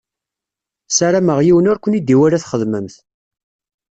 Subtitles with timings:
[0.89, 2.95] Sarameɣ yiwen ur ken-id-iwala txeddmem-t.